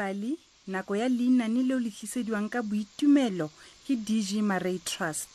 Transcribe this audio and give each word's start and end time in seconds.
bali 0.00 0.36
nako 0.66 0.96
ya 0.96 1.08
leinane 1.08 1.62
leo 1.68 1.80
le 1.84 1.90
tlisediwang 1.96 2.48
ka 2.54 2.60
boitumelo 2.68 3.46
ke 3.84 3.92
dg 4.06 4.28
maray 4.48 4.78
trust 4.90 5.28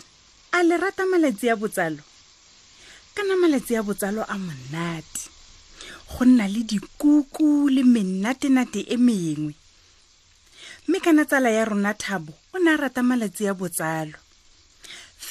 a 0.58 0.60
le 0.68 0.76
rata 0.84 1.04
malatsi 1.12 1.46
a 1.54 1.56
botsalo 1.62 2.02
kana 3.16 3.34
malatsi 3.44 3.74
a 3.80 3.86
botsalo 3.88 4.22
a 4.34 4.36
monate 4.46 5.22
go 6.12 6.24
nna 6.30 6.46
le 6.54 6.62
dikuku 6.70 7.50
le 7.76 7.82
menatenate 7.94 8.82
e 8.96 8.98
mengwe 9.08 9.54
mme 10.88 10.98
kana 11.06 11.24
tsala 11.30 11.50
ya 11.58 11.64
rona 11.70 11.92
thabo 12.04 12.32
o 12.54 12.58
ne 12.64 12.70
a 12.74 12.78
rata 12.84 13.02
malatsi 13.10 13.44
a 13.52 13.54
botsalo 13.60 14.18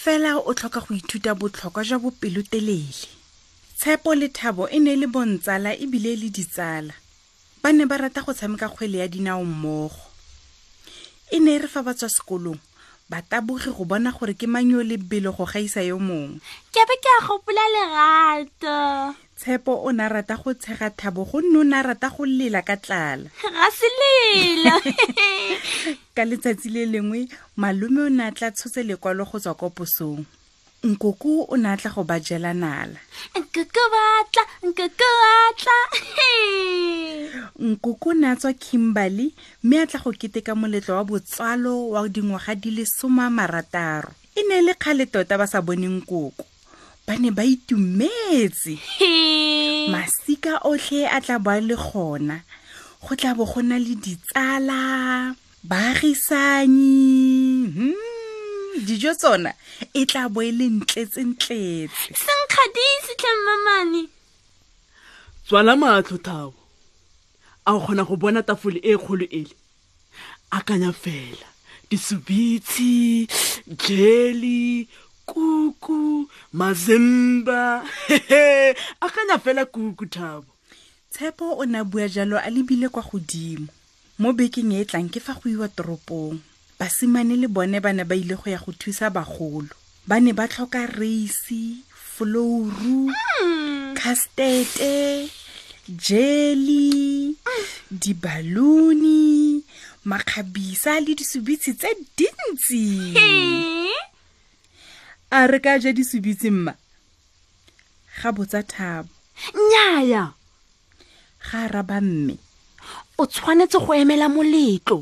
fela 0.01 0.31
o 0.39 0.51
tlhoka 0.59 0.81
go 0.87 0.93
ithuta 1.01 1.31
botlhokwa 1.41 1.83
jwa 1.89 1.99
bopelotelele 2.03 2.95
tshepo 3.79 4.11
le 4.21 4.27
thabo 4.39 4.63
e 4.77 4.79
ne 4.85 4.91
e 4.95 5.01
le 5.03 5.07
bontsala 5.15 5.71
ebile 5.83 6.11
e 6.15 6.17
le 6.23 6.29
ditsala 6.37 6.95
ba 7.65 7.73
ne 7.73 7.87
ba 7.89 7.97
rata 7.97 8.21
go 8.21 8.33
tshameka 8.37 8.69
kgwele 8.69 8.99
ya 9.01 9.09
dinao 9.09 9.45
mmogo 9.45 9.97
e 11.33 11.41
ne 11.41 11.57
e 11.57 11.59
re 11.65 11.69
fa 11.69 11.81
ba 11.81 11.97
tswa 11.97 12.13
sekolong 12.13 12.61
ba 13.09 13.25
taboge 13.25 13.73
go 13.73 13.89
bona 13.89 14.13
gore 14.13 14.37
ke 14.37 14.45
mang 14.45 14.69
yo 14.69 14.85
lebelo 14.85 15.33
go 15.33 15.49
gaisa 15.49 15.81
yo 15.81 15.97
mongwe 15.97 16.45
ke 16.69 16.83
be 16.85 16.95
ke 17.01 17.09
a 17.09 17.21
gopola 17.25 17.65
lerato 17.73 19.17
tshepo 19.41 19.81
o 19.81 19.89
ne 19.97 20.05
a 20.05 20.13
rata 20.13 20.37
go 20.37 20.53
tshega 20.53 20.93
thabo 20.93 21.25
gonne 21.25 21.57
o 21.57 21.65
ne 21.65 21.73
a 21.73 21.81
rata 21.89 22.13
go 22.13 22.29
lela 22.29 22.61
ka 22.61 22.77
tlala 22.77 23.33
ga 23.33 23.67
se 23.73 23.89
lela 23.97 24.75
ka 26.15 26.23
letsatsi 26.29 26.69
le 26.69 26.85
lengwe 26.85 27.33
malome 27.57 28.13
o 28.13 28.13
ne 28.13 28.29
a 28.29 28.31
tla 28.37 28.53
tshotse 28.53 28.85
lekwalo 28.85 29.25
go 29.25 29.41
tswa 29.41 29.57
kwa 29.57 29.73
posong 29.73 30.21
nkoko 30.85 31.49
o 31.49 31.57
ne 31.57 31.73
a 31.73 31.77
tla 31.81 31.89
go 31.89 32.05
ba 32.05 32.21
jela 32.21 32.53
nala 32.53 33.01
nkoko 33.33 33.83
batla 33.89 34.45
nkoko 34.69 35.09
batla 35.17 35.79
nkoko 37.59 38.13
ne 38.15 38.27
a 38.31 38.37
tswa 38.37 38.53
kimberley 38.53 39.33
mme 39.63 39.81
a 39.83 39.87
tla 39.87 40.01
go 40.01 40.13
keteka 40.13 40.55
moletlo 40.55 40.97
wa 40.97 41.05
botswalo 41.05 41.89
wa 41.91 42.09
dingwaga 42.09 42.55
di 42.55 42.71
le 42.71 42.85
soma 42.87 43.31
marataro 43.31 44.13
e 44.35 44.43
ne 44.43 44.55
e 44.59 44.63
le 44.63 44.75
kgale 44.75 45.07
tota 45.07 45.39
ba 45.39 45.47
sa 45.47 45.61
boneng 45.63 46.01
koko 46.07 46.45
ba 47.07 47.17
ne 47.17 47.31
ba 47.31 47.45
itumetse 47.45 48.79
masika 49.91 50.61
otlhe 50.67 51.05
a 51.09 51.21
tla 51.21 51.39
boa 51.39 51.61
le 51.61 51.77
gona 51.77 52.43
go 53.07 53.15
tla 53.17 53.35
bo 53.35 53.45
go 53.45 53.63
na 53.63 53.79
le 53.79 53.95
ditsala 53.95 55.35
baagisanyi 55.63 57.25
hmm, 57.71 58.85
dijo 58.85 59.15
tsona 59.15 59.53
e 59.95 60.05
tla 60.07 60.29
bo 60.29 60.43
e 60.43 60.51
le 60.53 60.67
ntletsentletse 60.69 62.13
senkgadisitlhe 62.13 63.33
mamane 63.47 64.03
tswala 65.47 65.77
matlho 65.77 66.19
thabo 66.25 66.64
a 67.67 67.73
o 67.75 67.81
kgona 67.81 68.05
go 68.07 68.17
bona 68.17 68.43
tafole 68.43 68.81
e 68.83 68.97
kgolo 68.97 69.25
ele 69.31 69.53
akanya 70.51 70.93
fela 70.93 71.47
disubitsi 71.91 73.27
jely 73.67 74.89
kuku 75.27 76.29
mazemba 76.53 77.83
akanya 79.07 79.39
fela 79.39 79.65
kuku 79.65 80.07
thabo 80.07 80.47
tshepo 81.11 81.57
o 81.57 81.65
ne 81.65 81.83
bua 81.85 82.09
jalo 82.09 82.37
a 82.37 82.51
lebile 82.51 82.89
kwa 82.89 83.03
godimo 83.03 83.69
mo 84.19 84.33
bekeng 84.33 84.73
e 84.77 84.85
e 84.85 84.85
tlang 84.85 85.09
ke 85.09 85.21
fa 85.21 85.33
go 85.33 85.49
iwa 85.49 85.69
toropong 85.69 86.37
basimane 86.79 87.37
le 87.41 87.49
bone 87.49 87.81
ba 87.81 87.93
ne 87.97 88.05
ba 88.05 88.15
ile 88.15 88.37
go 88.37 88.45
ya 88.51 88.61
go 88.61 88.73
thusa 88.77 89.09
bagolo 89.09 89.73
ba 90.07 90.21
ne 90.21 90.37
ba 90.37 90.45
tlhoka 90.49 90.85
reisi 90.87 91.81
flouru 91.97 93.09
mm. 93.09 93.97
castete 93.97 95.33
jely 95.89 97.24
dibalone 97.91 99.63
makgabisa 100.05 101.01
le 101.01 101.15
disobitse 101.15 101.73
tse 101.79 101.91
dintsi 102.17 102.83
a 105.31 105.39
re 105.51 105.59
ka 105.65 105.75
ja 105.83 105.93
disobitse 105.93 106.51
mma 106.51 106.73
ga 108.19 108.31
botsa 108.35 108.63
thabo 108.63 109.09
nnyaya 109.57 110.35
ga 111.47 111.57
araba 111.67 111.99
mme 112.01 112.35
o 113.19 113.23
tshwanetse 113.27 113.79
go 113.85 113.93
emela 113.95 114.29
moletlo 114.29 114.99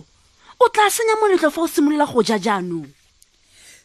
o 0.63 0.67
tla 0.73 0.91
senya 0.91 1.17
moletlo 1.21 1.51
fa 1.51 1.61
o 1.61 1.69
simolola 1.69 2.07
go 2.07 2.23
ja 2.23 2.39
jaanong 2.39 2.89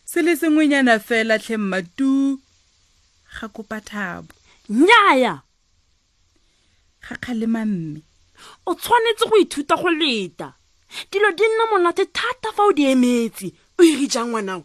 se 0.06 0.22
le 0.22 0.36
sengwenyana 0.40 1.00
fela 1.00 1.40
tlhe 1.40 1.58
mmatu 1.58 2.40
ga 3.36 3.48
kopa 3.50 3.78
thabo 3.82 4.32
nnyaya 4.70 5.34
ga 7.04 7.14
kgalema 7.18 7.66
mme 7.66 8.02
o 8.66 8.72
tshwanetse 8.76 9.24
go 9.30 9.38
ithuta 9.44 9.76
go 9.82 9.90
leta 10.02 10.48
dilo 11.12 11.30
di 11.38 11.44
nna 11.52 11.64
monate 11.72 12.04
thata 12.18 12.50
fa 12.56 12.64
o 12.70 12.74
di 12.74 12.84
emetse 12.94 13.46
o 13.80 13.84
iri 13.84 14.08
jang 14.08 14.30
ngwanao 14.32 14.62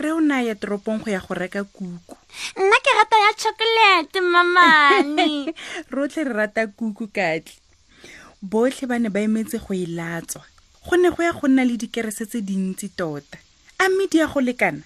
re 0.00 0.08
o 0.12 0.20
naya 0.20 0.54
toropong 0.60 1.00
go 1.04 1.08
ya 1.14 1.20
go 1.26 1.34
reka 1.34 1.60
kuku 1.74 2.16
nna 2.62 2.76
ke 2.84 2.90
rata 2.98 3.16
ya 3.24 3.30
chokolete 3.40 4.18
mamane 4.32 5.26
rotlhe 5.94 6.22
re 6.24 6.32
rata 6.38 6.62
kuku 6.76 7.06
katle 7.16 7.54
botlhe 8.42 8.84
ba 8.90 8.96
ne 8.98 9.08
ba 9.08 9.20
emetse 9.20 9.56
go 9.64 9.74
e 9.74 9.86
latswa 9.86 10.42
go 10.86 10.94
ne 10.96 11.08
go 11.14 11.20
ya 11.22 11.32
go 11.32 11.46
nna 11.48 11.62
le 11.68 11.76
dikerese 11.76 12.26
tse 12.26 12.40
dintsi 12.42 12.88
tota 12.88 13.38
a 13.78 13.88
mme 13.88 14.06
di 14.10 14.18
ya 14.18 14.26
go 14.26 14.40
lekana 14.40 14.82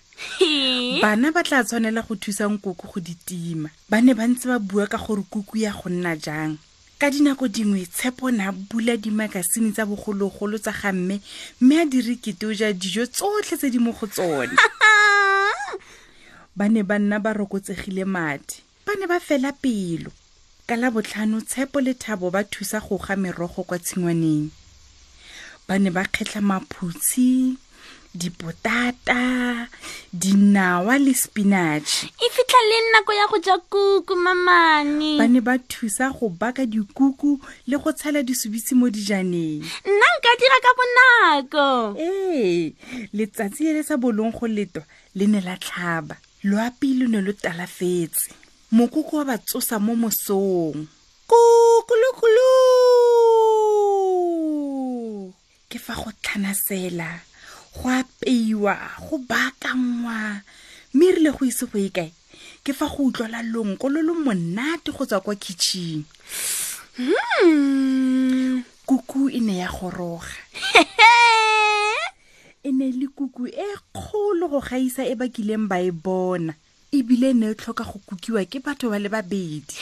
bana 1.02 1.30
ba 1.32 1.42
tla 1.46 1.64
tshwanela 1.64 2.02
go 2.06 2.14
thusang 2.14 2.58
kuku 2.58 2.84
go 2.92 2.98
di 3.00 3.14
tima 3.14 3.70
ba 3.88 4.00
ne 4.02 4.14
ba 4.14 4.26
ntse 4.28 4.44
ba 4.48 4.58
bua 4.58 4.84
ka 4.90 4.98
gore 4.98 5.22
kuku 5.32 5.58
ya 5.64 5.72
go 5.72 5.88
nna 5.88 6.12
jang 6.18 6.58
ka 7.00 7.10
dinako 7.14 7.46
dingwe 7.48 7.86
tshepona 7.86 8.50
bula 8.52 8.96
dimakasine 8.98 9.70
tsa 9.72 9.86
bogologolo 9.86 10.58
tsa 10.58 10.72
ga 10.78 10.90
mme 10.92 11.16
mme 11.62 11.74
a 11.78 11.84
dire 11.86 12.14
kete 12.22 12.42
o 12.46 12.50
ja 12.50 12.72
dijo 12.74 13.06
tsotlhe 13.06 13.54
tse 13.56 13.70
di 13.70 13.78
mo 13.78 13.94
go 13.94 14.06
tsone 14.10 14.50
ba 16.58 16.66
ne 16.66 16.82
ba 16.82 16.98
nna 16.98 17.22
ba 17.22 17.30
rokotsegile 17.38 18.02
madi 18.02 18.66
ba 18.82 18.98
ne 18.98 19.06
ba 19.06 19.22
fela 19.22 19.54
pelo 19.54 20.10
ka 20.66 20.74
labotlhano 20.74 21.38
tshepo 21.40 21.78
le 21.80 21.94
thabo 21.94 22.30
ba 22.34 22.42
thusa 22.42 22.82
go 22.82 22.98
ga 22.98 23.14
merogo 23.14 23.62
kwa 23.62 23.78
tshingwaneng 23.78 24.50
ba 25.70 25.78
ne 25.78 25.90
ba 25.94 26.02
kgetlha 26.02 26.42
maphutsi 26.42 27.54
dipotata 28.14 29.68
dinawa 30.12 30.98
le 30.98 31.12
spinache 31.14 32.06
e 32.08 32.28
fitlha 32.32 32.60
le 32.70 32.76
nako 32.92 33.12
ya 33.12 33.26
go 33.28 33.38
ja 33.38 33.58
kuku 33.58 34.16
mamane 34.16 35.18
ba 35.18 35.26
ne 35.28 35.40
ba 35.40 35.58
thusa 35.58 36.08
go 36.16 36.28
baka 36.28 36.64
dikuku 36.64 37.38
le 37.66 37.76
go 37.76 37.92
tshela 37.92 38.22
disubitsi 38.22 38.74
mo 38.74 38.88
dijaneng 38.88 39.60
nna 39.60 40.06
nka 40.18 40.30
dira 40.40 40.56
ka 40.64 40.70
bonako 40.78 41.68
ee 42.00 42.72
letsatsi 43.12 43.68
e 43.68 43.72
le 43.76 43.82
sa 43.82 44.00
bolong 44.00 44.32
go 44.32 44.48
letwa 44.48 44.82
le 45.14 45.24
ne 45.26 45.40
la 45.44 45.56
tlhaba 45.60 46.16
loapile 46.42 47.06
ne 47.12 47.20
lo 47.20 47.32
talafetse 47.32 48.32
mokoko 48.72 49.20
wa 49.20 49.24
batsosa 49.24 49.76
mo 49.84 49.92
mosong 50.00 50.88
kukulukulu 51.28 52.48
ke 55.68 55.76
fa 55.76 55.92
go 55.92 56.08
tlhanasela 56.24 57.28
go 57.74 57.88
apeiwa 57.90 58.76
go 59.08 59.18
baakangwa 59.18 60.40
mme 60.94 61.06
e 61.06 61.12
rile 61.12 61.30
go 61.32 61.44
ise 61.44 61.66
go 61.66 61.76
ye 61.78 61.88
kae 61.92 62.12
ke 62.64 62.72
fa 62.72 62.86
go 62.88 63.04
utlwala 63.12 63.42
lonko 63.44 63.88
lo 63.92 64.00
lo 64.02 64.14
monate 64.14 64.92
go 64.92 65.04
tswa 65.06 65.20
kwa 65.20 65.34
kitchen 65.36 66.04
mm. 67.44 68.64
kuku 68.88 69.30
e 69.30 69.40
ne 69.40 69.58
ya 69.58 69.68
goroga 69.72 70.32
e 72.66 72.72
ne 72.72 72.90
le 72.92 73.06
kuku 73.12 73.46
e 73.52 73.68
kgolo 73.92 74.48
go 74.48 74.60
gaisa 74.64 75.04
e 75.04 75.14
bakileng 75.14 75.68
ba 75.68 75.78
e 75.80 75.90
bona 75.92 76.54
ebile 76.92 77.30
e 77.30 77.34
ne 77.36 77.46
e 77.50 77.54
tlhoka 77.54 77.84
go 77.84 78.00
kukiwa 78.06 78.40
ke 78.48 78.60
batho 78.64 78.88
ba 78.90 78.98
le 78.98 79.08
babedi 79.12 79.74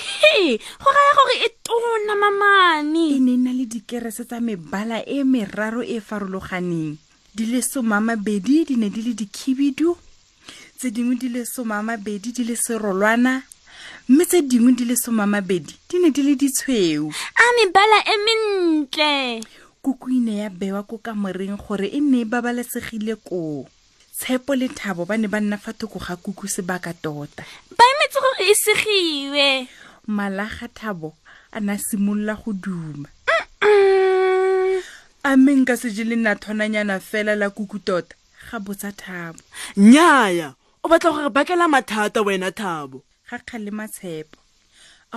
go 0.83 0.89
raya 0.91 1.13
gore 1.15 1.35
e 1.47 1.49
tona 1.63 2.15
mamane 2.19 3.15
e 3.17 3.21
ne 3.23 3.35
e 3.35 3.37
na 3.39 3.53
le 3.55 3.65
dikerese 3.67 4.27
tsa 4.27 4.41
mebala 4.43 5.07
e 5.07 5.23
meraro 5.25 5.87
e 5.87 5.97
e 5.97 6.01
farologaneng 6.03 6.99
di 7.37 7.45
le 7.51 7.61
somamabedi 7.61 8.65
di 8.65 8.77
ne 8.81 8.89
di 8.89 9.03
le 9.05 9.13
dikhibidu 9.13 9.93
tse 10.81 10.89
dingwe 10.89 11.17
di 11.21 11.29
le 11.29 11.45
somamabedi 11.45 12.33
di 12.33 12.45
le 12.49 12.57
serolwana 12.57 13.45
mme 14.09 14.25
tse 14.25 14.41
dingwe 14.41 14.73
di 14.73 14.89
le 14.89 14.97
somamabedi 14.97 15.73
di 15.85 15.97
ne 16.01 16.09
di 16.17 16.23
le 16.25 16.33
ditshweu 16.33 17.13
a 17.13 17.45
mebala 17.61 17.99
e 18.09 18.15
mentle 18.25 19.45
kuku 19.85 20.17
e 20.17 20.21
ne 20.25 20.33
ya 20.41 20.49
bewa 20.49 20.81
ko 20.89 20.97
kamoreng 20.97 21.61
gore 21.61 21.93
e 21.93 22.01
ne 22.01 22.25
e 22.25 22.25
babalesegile 22.25 23.21
koo 23.21 23.69
tshepo 24.17 24.57
le 24.57 24.73
thabo 24.73 25.05
ba 25.05 25.21
ne 25.21 25.29
ba 25.29 25.37
nna 25.37 25.61
fa 25.61 25.77
thoko 25.77 26.01
ga 26.01 26.17
kuku 26.17 26.49
sebaka 26.49 26.97
tota 26.97 27.45
ba 27.77 27.85
emetse 27.85 28.17
gore 28.17 28.45
e 28.49 28.57
segiwe 28.57 29.69
malaga 30.09 30.73
thabo 30.73 31.13
a 31.53 31.61
ne 31.61 31.77
a 31.77 31.77
simolola 31.77 32.33
go 32.41 32.57
duma 32.57 33.13
a 35.27 35.37
mme 35.37 35.53
nka 35.61 35.77
seje 35.77 36.05
le 36.11 36.17
nathonanyana 36.17 36.97
fela 37.09 37.33
la 37.41 37.49
kuku 37.57 37.79
tota 37.89 38.15
ga 38.47 38.57
botsa 38.65 38.91
thabo 39.01 39.43
nnyaya 39.77 40.49
o 40.85 40.89
batla 40.91 41.11
gore 41.13 41.31
bakela 41.37 41.67
mathata 41.75 42.19
wena 42.27 42.51
thabo 42.59 42.99
ga 43.29 43.39
kgale 43.43 43.71
matshepo 43.79 44.39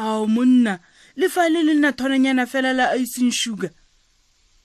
ao 0.02 0.24
monna 0.36 0.74
le 1.20 1.26
fa 1.34 1.44
le 1.54 1.60
le 1.68 1.74
nathonanyana 1.84 2.44
fela 2.52 2.72
la 2.80 2.86
iceng 3.04 3.30
sugar 3.42 3.70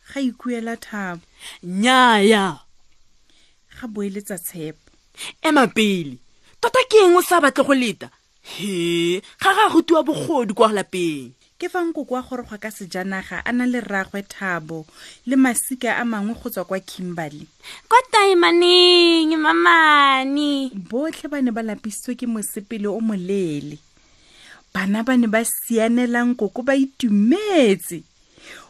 ga 0.08 0.20
ikuela 0.28 0.74
thabo 0.86 1.20
nnyaya 1.62 2.44
ga 3.76 3.84
boeletsa 3.92 4.38
tshepo 4.46 4.80
ema 5.46 5.64
pele 5.76 6.16
tota 6.64 6.80
ke 6.88 6.96
eng 7.04 7.18
o 7.20 7.22
sa 7.28 7.44
batle 7.44 7.64
go 7.68 7.74
leta 7.82 8.08
he 8.52 8.74
ga 9.42 9.50
ga 9.56 9.64
rutiwa 9.72 10.00
bogodu 10.08 10.52
kwa 10.56 10.72
lapeng 10.76 11.34
ke 11.64 11.72
fa 11.72 11.80
nkoko 11.80 12.12
a 12.20 12.20
gorogwa 12.20 12.60
ka 12.60 12.68
sejanaga 12.68 13.40
a 13.40 13.48
na 13.52 13.64
le 13.64 13.80
rragwe 13.80 14.20
thabo 14.22 14.84
le 15.24 15.32
masika 15.36 15.96
a 15.96 16.04
mangwe 16.04 16.36
go 16.36 16.52
tswa 16.52 16.64
kwa 16.68 16.76
kimberley 16.80 17.48
kwa 17.88 17.96
taimaneng 18.12 19.32
mamane 19.40 20.68
botlhe 20.76 21.24
ba 21.24 21.40
ne 21.40 21.48
ba 21.56 21.64
lapisitswe 21.64 22.20
ke 22.20 22.28
mosepele 22.28 22.84
o 22.92 23.00
moleele 23.00 23.80
bana 24.76 25.00
ba 25.00 25.16
ne 25.16 25.24
ba 25.24 25.40
sianelang 25.40 26.36
koko 26.36 26.60
ba 26.60 26.76
itumetse 26.76 28.04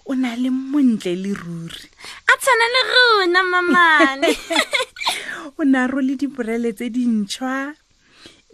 o 0.07 0.15
na 0.15 0.39
le 0.39 0.55
montle 0.55 1.19
le 1.19 1.35
ruri 1.35 1.91
a 2.31 2.33
tshwana 2.39 2.67
le 2.71 2.81
rona 2.95 3.41
mamane 3.43 4.31
o 5.59 5.61
ne 5.67 5.83
a 5.83 5.91
role 5.91 6.15
diporele 6.15 6.71
tse 6.71 6.95
dintšhwa 6.95 7.75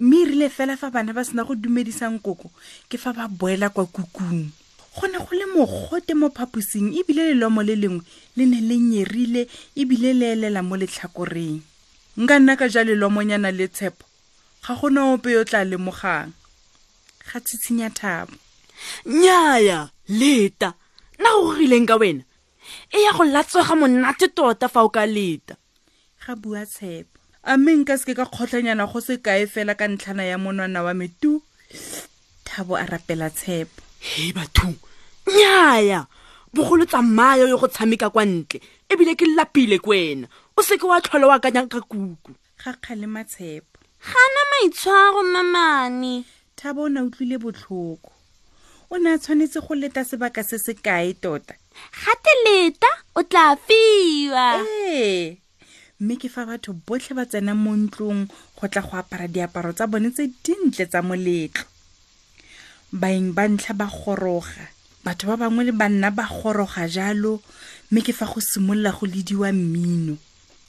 mme 0.00 0.16
e 0.16 0.24
rile 0.24 0.48
fela 0.48 0.76
fa 0.80 0.88
bana 0.90 1.12
ba 1.12 1.22
sena 1.24 1.44
go 1.44 1.52
dumedisang 1.54 2.16
koko 2.24 2.48
ke 2.88 2.96
fa 2.96 3.12
ba 3.12 3.28
boela 3.28 3.68
kwa 3.68 3.84
kukung 3.84 4.48
go 4.96 5.04
ne 5.06 5.18
go 5.20 5.32
le 5.36 5.44
mogote 5.52 6.16
mo 6.16 6.30
phaposing 6.32 6.88
ebile 6.96 7.28
lelomo 7.36 7.60
le 7.60 7.76
lengwe 7.76 8.00
le 8.34 8.44
ne 8.48 8.60
le 8.64 8.76
nyerile 8.80 9.44
ebile 9.76 10.16
le 10.16 10.26
elela 10.32 10.62
mo 10.64 10.76
letlhakoreng 10.80 11.60
nka 12.16 12.34
nna 12.40 12.56
ka 12.56 12.66
ja 12.72 12.80
lelomonyana 12.82 13.52
le 13.52 13.68
tshepo 13.68 14.06
ga 14.66 14.72
gona 14.80 15.04
ope 15.12 15.36
yo 15.36 15.44
tla 15.44 15.68
lemogang 15.68 16.32
ga 17.28 17.36
tshitshinya 17.44 17.90
thabo 17.92 18.32
nnyaya 19.04 19.92
leta 20.08 20.72
nna 21.20 21.28
gogogileng 21.36 21.84
ka 21.84 22.00
wena 22.00 22.24
e 22.88 23.04
ya 23.04 23.12
go 23.12 23.24
latswega 23.28 23.76
monate 23.76 24.32
tota 24.32 24.64
fa 24.72 24.80
o 24.80 24.88
ka 24.88 25.04
leta 25.04 25.60
ga 26.24 26.32
bua 26.40 26.64
tshepo 26.64 27.19
a 27.42 27.56
mme 27.56 27.76
nka 27.76 27.96
seke 27.98 28.14
ka 28.14 28.26
kgotlhanyana 28.28 28.84
go 28.90 29.00
se 29.00 29.16
kae 29.16 29.46
fela 29.48 29.72
ka 29.74 29.88
ntlhana 29.88 30.24
ya 30.28 30.36
monwana 30.38 30.82
wa 30.84 30.92
metu 30.94 31.40
thabo 32.44 32.76
a 32.76 32.84
rapela 32.86 33.30
tshepo 33.32 33.80
he 34.00 34.28
batho 34.32 34.68
nnyaya 35.26 36.04
bogolo 36.52 36.84
tsamayo 36.84 37.48
yo 37.48 37.56
go 37.56 37.68
tshameka 37.68 38.10
kwa 38.12 38.24
ntle 38.24 38.60
ebile 38.92 39.14
ke 39.16 39.24
lapile 39.32 39.78
ko 39.80 39.90
wena 39.96 40.28
o 40.56 40.60
seke 40.62 40.84
wa 40.84 41.00
tlhola 41.00 41.26
o 41.32 41.32
akanyang 41.32 41.70
ka 41.72 41.80
kuku 41.80 42.32
ga 42.60 42.76
kgale 42.76 43.08
matshepo 43.08 43.72
gana 44.04 44.40
maitshwaro 44.52 45.24
mamane 45.24 46.24
thabo 46.60 46.92
o 46.92 46.92
ne 46.92 47.00
a 47.00 47.04
utlwile 47.08 47.40
botlhoko 47.40 48.12
o 48.92 49.00
ne 49.00 49.16
a 49.16 49.16
tshwanetse 49.18 49.64
go 49.64 49.72
leta 49.74 50.04
sebaka 50.04 50.44
se 50.44 50.58
se 50.60 50.76
kae 50.76 51.16
tota 51.16 51.56
gateleta 52.04 52.90
o 53.16 53.24
tla 53.24 53.56
fiwa 53.56 54.60
ee 54.60 54.84
hey. 54.84 55.39
mme 56.00 56.16
ke 56.16 56.30
fa 56.32 56.46
batho 56.48 56.72
botlhe 56.72 57.12
ba 57.12 57.26
tsena 57.28 57.52
mo 57.52 57.76
ntlong 57.76 58.24
go 58.56 58.64
tla 58.72 58.80
go 58.80 58.96
apara 58.96 59.28
diaparo 59.28 59.76
tsa 59.76 59.84
bone 59.84 60.08
tse 60.08 60.32
dintle 60.40 60.88
tsa 60.88 61.04
moletlo 61.04 61.68
baeng 62.88 63.36
ba 63.36 63.44
ntlha 63.44 63.76
ba 63.76 63.84
goroga 63.84 64.72
batho 65.04 65.28
ba 65.28 65.36
bangwe 65.36 65.68
le 65.68 65.72
banna 65.76 66.08
ba 66.08 66.24
goroga 66.24 66.88
jalo 66.88 67.44
mme 67.92 68.00
ke 68.00 68.16
fa 68.16 68.24
go 68.24 68.40
simolola 68.40 68.96
go 68.96 69.04
lediwa 69.04 69.52
mmino 69.52 70.16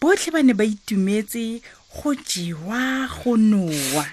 botlhe 0.04 0.36
ba 0.36 0.44
ne 0.44 0.52
ba 0.52 0.68
itumetse 0.68 1.64
go 1.96 2.12
jewa 2.28 3.08
go 3.16 3.40
nowa 3.40 4.04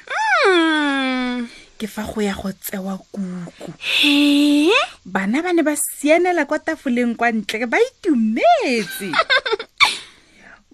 mm. 0.46 1.50
ke 1.82 1.86
fa 1.90 2.06
go 2.06 2.22
ya 2.22 2.38
go 2.38 2.54
tsewa 2.54 2.94
kuku 3.10 4.70
bana 5.02 5.42
ba 5.42 5.50
ne 5.50 5.66
ba 5.66 5.74
sianela 5.74 6.46
kwa 6.46 6.62
tafoleng 6.62 7.18
kwa 7.18 7.34
ntle 7.34 7.66
ba 7.66 7.74
itumetse 7.82 9.10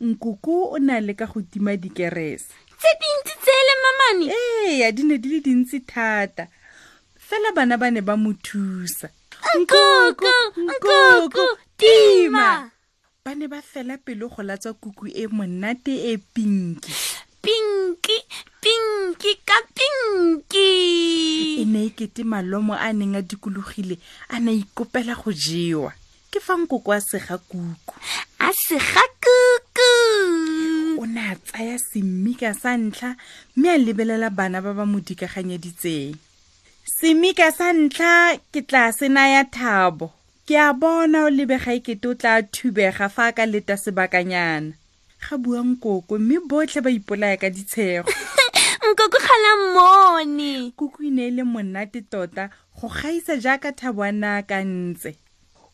nkoko 0.04 0.68
o 0.76 0.78
na 0.78 1.00
le 1.00 1.14
ka 1.16 1.26
go 1.26 1.40
tima 1.40 1.76
dikerese 1.76 2.52
tse 2.78 2.90
dintsi 3.00 3.34
tse 3.40 3.52
ele 3.60 3.74
mamane 3.84 4.24
ee 4.36 4.78
ya 4.78 4.92
di 4.92 5.02
ne 5.08 5.16
di 5.18 5.28
le 5.32 5.38
dintsi 5.40 5.80
thata 5.80 6.44
fela 7.16 7.52
bana 7.56 7.78
ba 7.80 7.88
ne 7.90 8.00
ba 8.04 8.14
mo 8.20 8.32
thusa 8.36 9.08
tima 11.80 12.68
ba 13.24 13.30
ne 13.34 13.46
ba 13.48 13.60
fela 13.64 13.96
pelo 13.96 14.28
go 14.28 14.42
latswa 14.44 14.74
kuku 14.76 15.08
e 15.08 15.24
monate 15.26 15.96
e 16.12 16.18
pinki 16.20 16.92
pinki 17.40 18.16
pinki 18.60 19.32
ka 19.48 19.56
pinki 19.72 20.70
e 21.64 21.64
ne 21.64 21.88
e 21.88 21.90
kete 21.96 22.22
malomo 22.28 22.76
a 22.76 22.92
neng 22.92 23.16
a 23.16 23.22
dikologile 23.24 23.96
a 24.28 24.36
na 24.36 24.52
ikopela 24.52 25.16
go 25.16 25.32
jewa 25.32 25.96
ke 26.28 26.42
fa 26.44 26.56
nkoko 26.60 26.92
a 26.92 27.00
sega 27.00 27.38
kuku 27.48 27.94
a 28.44 28.48
sega 28.52 29.06
k 29.23 29.23
na 31.14 31.22
a 31.30 31.34
tsaya 31.46 31.76
semmika 31.88 32.50
sa 32.62 32.70
ntlha 32.86 33.10
mme 33.56 33.68
a 33.70 33.76
lebelela 33.84 34.28
bana 34.38 34.58
ba 34.64 34.72
ba 34.78 34.82
mo 34.90 34.98
dikaganyeditseng 34.98 36.18
semmika 36.98 37.48
sa 37.58 37.70
ntlha 37.70 38.42
ke 38.50 38.60
tla 38.66 38.90
se 38.90 39.06
naya 39.06 39.46
thabo 39.56 40.06
ke 40.46 40.58
a 40.58 40.74
bona 40.74 41.30
o 41.30 41.30
lebega 41.30 41.70
e 41.70 41.80
kete 41.86 42.06
o 42.12 42.18
tla 42.18 42.42
thubega 42.54 43.06
fa 43.14 43.30
a 43.30 43.34
ka 43.36 43.44
leta 43.46 43.78
sebakanyana 43.78 44.74
ga 45.22 45.34
buang 45.38 45.78
koko 45.78 46.18
mme 46.18 46.42
botlhe 46.50 46.82
ba 46.82 46.90
ipolaya 46.90 47.38
ka 47.38 47.46
ditshego 47.54 48.10
nkoko 48.90 49.18
kgala 49.22 49.50
mmone 49.62 50.74
koko 50.74 50.98
e 50.98 51.10
ne 51.14 51.30
e 51.30 51.30
le 51.38 51.42
monate 51.46 52.02
tota 52.10 52.50
go 52.74 52.90
gaisa 52.90 53.38
jaaka 53.38 53.70
thabwana 53.72 54.42
ka 54.50 54.58
ntse 54.66 55.14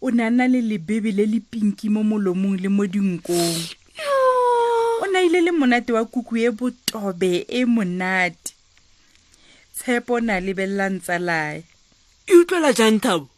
o 0.04 0.12
ne 0.12 0.20
a 0.20 0.28
nna 0.28 0.44
le 0.52 0.60
lebebe 0.60 1.08
le 1.16 1.24
le 1.32 1.40
pinki 1.40 1.88
mo 1.88 2.04
molomong 2.04 2.60
le 2.60 2.68
mo 2.68 2.84
dinkong 2.84 3.79
nnile 5.30 5.44
le 5.46 5.50
monate 5.52 5.92
wa 5.92 6.04
kuku 6.10 6.34
e 6.36 6.48
botobe 6.50 7.32
e 7.48 7.64
monate 7.74 8.50
tshepo 9.78 10.14
na 10.26 10.34
lebelelang 10.44 10.98
tsalae 11.04 11.58
e 12.30 12.32
utlwela 12.40 12.70
jang 12.78 12.98
thabo 13.04 13.29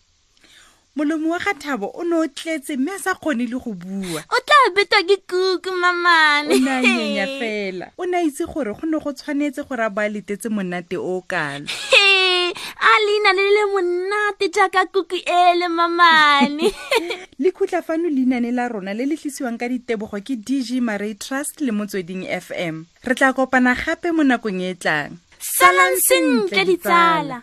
molomo 0.95 1.31
wa 1.33 1.39
ga 1.39 1.53
thabo 1.55 1.89
o 1.95 2.03
ne 2.05 2.15
o 2.17 2.27
tletse 2.29 2.77
mme 2.77 2.93
a 2.93 2.99
sa 2.99 3.15
kgone 3.15 3.47
le 3.49 3.57
go 3.59 3.73
bua 3.73 4.21
o 4.29 4.39
tla 4.45 4.69
betwa 4.77 5.01
ke 5.09 5.17
kuku 5.25 5.73
mamane 5.73 6.53
o 6.53 6.59
ne 6.61 6.71
a 6.77 6.81
nyenya 6.85 7.27
fela 7.41 7.87
o 7.97 8.05
ne 8.05 8.17
a 8.21 8.27
itse 8.29 8.45
gore 8.45 8.75
go 8.77 8.85
ne 8.85 8.99
go 9.01 9.13
tshwanetse 9.13 9.65
gore 9.69 9.81
a 9.85 9.89
bo 9.91 10.01
a 10.05 10.09
letetse 10.13 10.53
monate 10.53 11.01
o 11.01 11.25
kalo 11.25 11.65
a 11.65 12.93
leina 13.07 13.33
le 13.33 13.45
le 13.57 13.63
monate 13.73 14.53
jaaka 14.53 14.85
kuku 14.93 15.17
e 15.25 15.57
le 15.57 15.69
mamane 15.73 16.69
le 17.41 17.51
khutla 17.57 17.81
fano 17.83 18.09
leinane 18.13 18.53
la 18.53 18.69
rona 18.69 18.93
le 18.93 19.07
le 19.09 19.17
tlisiwang 19.17 19.57
ka 19.57 19.69
ditebogo 19.73 20.21
ke 20.21 20.37
dg 20.37 20.77
marai 20.85 21.15
trust 21.17 21.61
le 21.65 21.73
motsweding 21.73 22.29
f 22.29 22.53
m 22.53 22.85
re 23.05 23.15
tla 23.17 23.33
kopana 23.33 23.73
gape 23.73 24.13
mo 24.13 24.21
nakong 24.23 24.61
e 24.61 24.77
e 24.77 24.77
tlang 24.77 25.17
salang 25.41 25.97
sentle 26.05 26.65
ditsala 26.69 27.41